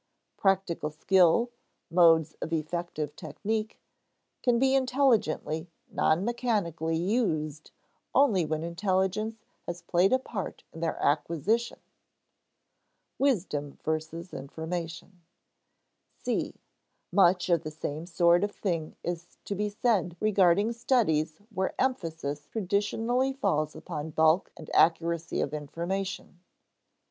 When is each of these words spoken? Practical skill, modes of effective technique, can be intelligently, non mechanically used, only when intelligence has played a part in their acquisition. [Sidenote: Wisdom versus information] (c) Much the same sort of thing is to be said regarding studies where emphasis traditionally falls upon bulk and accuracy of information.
Practical 0.35 0.89
skill, 0.89 1.51
modes 1.91 2.33
of 2.41 2.51
effective 2.51 3.15
technique, 3.15 3.79
can 4.41 4.57
be 4.57 4.73
intelligently, 4.73 5.69
non 5.91 6.25
mechanically 6.25 6.97
used, 6.97 7.69
only 8.15 8.43
when 8.43 8.63
intelligence 8.63 9.35
has 9.67 9.83
played 9.83 10.11
a 10.11 10.17
part 10.17 10.63
in 10.73 10.79
their 10.79 10.97
acquisition. 11.05 11.77
[Sidenote: 11.77 13.19
Wisdom 13.19 13.77
versus 13.83 14.33
information] 14.33 15.21
(c) 16.17 16.55
Much 17.11 17.45
the 17.45 17.69
same 17.69 18.07
sort 18.07 18.43
of 18.43 18.53
thing 18.55 18.95
is 19.03 19.37
to 19.45 19.53
be 19.53 19.69
said 19.69 20.17
regarding 20.19 20.73
studies 20.73 21.37
where 21.53 21.75
emphasis 21.79 22.47
traditionally 22.51 23.33
falls 23.33 23.75
upon 23.75 24.09
bulk 24.09 24.51
and 24.57 24.67
accuracy 24.73 25.41
of 25.41 25.53
information. 25.53 26.39